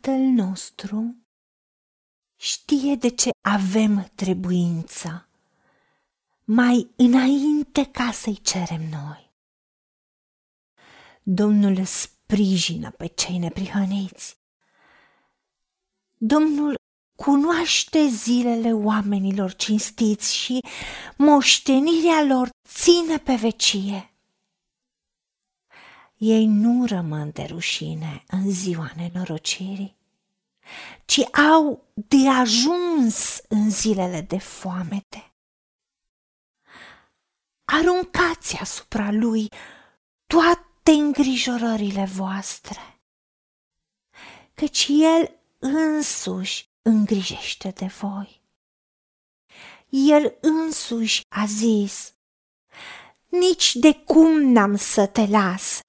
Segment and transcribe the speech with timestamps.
[0.00, 1.16] Tatăl nostru
[2.36, 5.28] știe de ce avem trebuință
[6.44, 9.30] mai înainte ca să-i cerem noi.
[11.22, 14.36] Domnul sprijină pe cei neprihăniți.
[16.16, 16.74] Domnul
[17.16, 20.60] cunoaște zilele oamenilor cinstiți și
[21.16, 24.09] moștenirea lor ține pe vecie.
[26.20, 29.96] Ei nu rămân de rușine în ziua nenorocirii,
[31.04, 35.32] ci au de ajuns în zilele de foamete.
[37.64, 39.48] Aruncați asupra lui
[40.26, 43.00] toate îngrijorările voastre,
[44.54, 48.42] căci el însuși îngrijește de voi.
[49.88, 52.14] El însuși a zis,
[53.30, 55.80] nici de cum n-am să te las,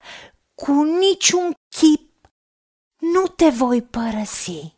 [0.54, 2.30] cu niciun chip
[2.98, 4.76] nu te voi părăsi.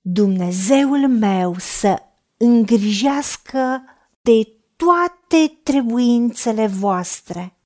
[0.00, 2.02] Dumnezeul meu să
[2.36, 3.84] îngrijească
[4.20, 7.58] de toate trebuințele voastre,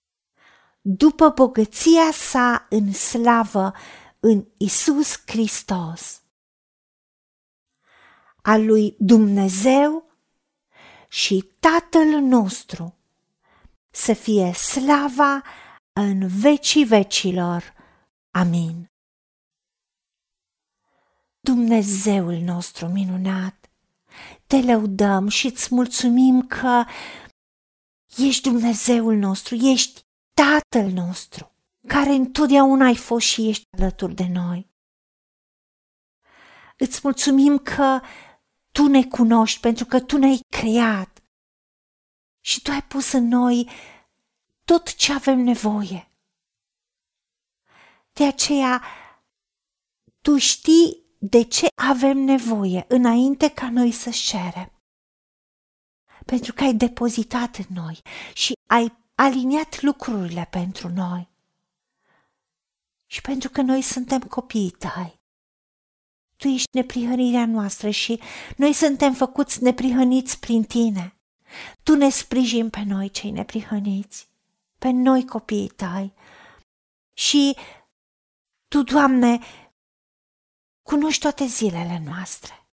[0.80, 3.72] după bogăția sa în slavă
[4.20, 6.22] în Isus Hristos.
[8.42, 10.07] A lui Dumnezeu
[11.08, 12.94] și Tatăl nostru
[13.90, 15.42] să fie slava
[15.92, 17.74] în vecii vecilor.
[18.30, 18.90] Amin.
[21.40, 23.70] Dumnezeul nostru minunat,
[24.46, 26.84] te lăudăm și îți mulțumim că
[28.16, 30.00] ești Dumnezeul nostru, ești
[30.34, 31.52] Tatăl nostru
[31.86, 34.70] care întotdeauna ai fost și ești alături de noi.
[36.76, 38.00] Îți mulțumim că
[38.78, 41.22] Tu ne cunoști pentru că Tu ne-ai creat
[42.40, 43.70] și Tu ai pus în noi
[44.64, 46.10] tot ce avem nevoie.
[48.12, 48.82] De aceea,
[50.20, 54.72] Tu știi de ce avem nevoie înainte ca noi să cerem.
[56.26, 58.00] Pentru că ai depozitat în noi
[58.34, 61.28] și ai aliniat lucrurile pentru noi
[63.06, 65.17] și pentru că noi suntem copiii tăi.
[66.38, 68.20] Tu ești neprihănirea noastră și
[68.56, 71.18] noi suntem făcuți neprihăniți prin tine.
[71.82, 74.28] Tu ne sprijin pe noi, cei neprihăniți,
[74.78, 76.12] pe noi copiii tăi.
[77.12, 77.56] Și
[78.68, 79.38] tu, Doamne,
[80.82, 82.68] cunoști toate zilele noastre.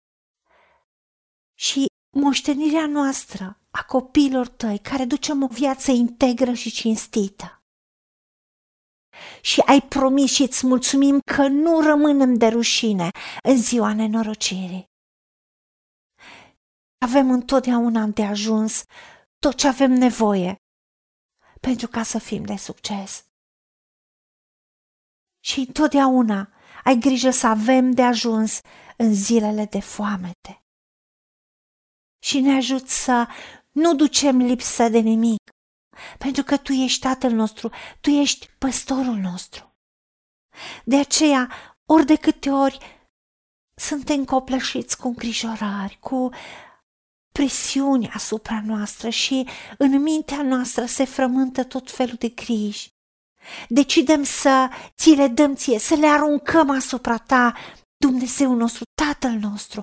[1.54, 1.86] Și
[2.16, 7.61] moștenirea noastră a copiilor tăi care ducem o viață integră și cinstită
[9.40, 13.10] și ai promis și îți mulțumim că nu rămânem de rușine
[13.42, 14.90] în ziua nenorocirii.
[16.98, 18.84] Avem întotdeauna de ajuns
[19.38, 20.56] tot ce avem nevoie
[21.60, 23.26] pentru ca să fim de succes.
[25.44, 26.52] Și întotdeauna
[26.84, 28.60] ai grijă să avem de ajuns
[28.96, 30.64] în zilele de foamete.
[32.22, 33.28] Și ne ajut să
[33.70, 35.51] nu ducem lipsă de nimic,
[36.18, 37.70] pentru că Tu ești Tatăl nostru,
[38.00, 39.76] Tu ești păstorul nostru.
[40.84, 41.50] De aceea,
[41.86, 42.78] ori de câte ori
[43.74, 46.30] suntem copleșiți cu îngrijorări, cu
[47.32, 49.48] presiuni asupra noastră și
[49.78, 52.90] în mintea noastră se frământă tot felul de griji.
[53.68, 57.54] Decidem să ți le dăm ție, să le aruncăm asupra ta,
[57.96, 59.82] Dumnezeu nostru, Tatăl nostru,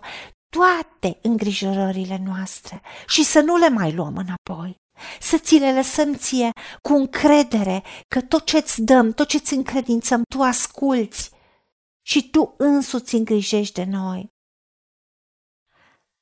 [0.49, 4.75] toate îngrijorările noastre și să nu le mai luăm înapoi
[5.19, 6.51] să ți le lăsăm ție
[6.81, 11.31] cu încredere că tot ce-ți dăm, tot ce-ți încredințăm, tu asculți
[12.01, 14.33] și tu însuți îngrijești de noi.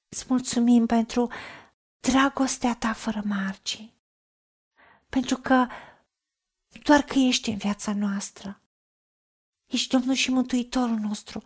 [0.09, 1.31] Îți mulțumim pentru
[1.99, 3.93] dragostea ta fără margini,
[5.09, 5.67] pentru că
[6.83, 8.61] doar că ești în viața noastră.
[9.65, 11.41] Ești Domnul și Mântuitorul nostru,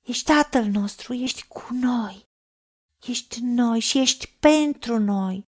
[0.00, 2.28] ești Tatăl nostru, ești cu noi,
[3.06, 5.49] ești noi și ești pentru noi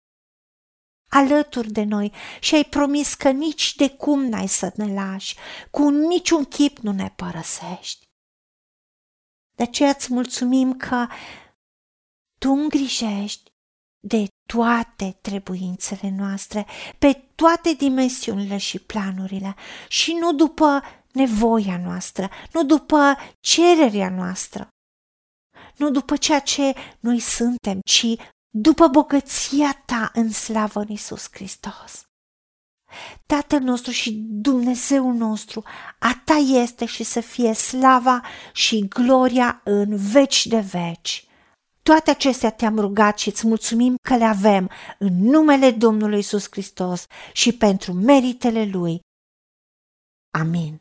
[1.11, 5.37] alături de noi și ai promis că nici de cum n-ai să ne lași,
[5.71, 8.09] cu niciun chip nu ne părăsești.
[9.57, 11.07] De aceea îți mulțumim că
[12.39, 13.51] tu îngrijești
[14.07, 16.67] de toate trebuințele noastre,
[16.99, 19.55] pe toate dimensiunile și planurile
[19.89, 24.69] și nu după nevoia noastră, nu după cererea noastră,
[25.77, 28.07] nu după ceea ce noi suntem, ci
[28.51, 32.05] după bogăția ta în slavă în Iisus Hristos.
[33.27, 35.63] Tatăl nostru și Dumnezeu nostru,
[35.99, 41.25] a ta este și să fie slava și gloria în veci de veci.
[41.83, 47.07] Toate acestea te-am rugat și îți mulțumim că le avem în numele Domnului Iisus Hristos
[47.33, 49.01] și pentru meritele Lui.
[50.31, 50.81] Amin.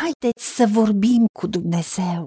[0.00, 2.26] haideți să vorbim cu Dumnezeu,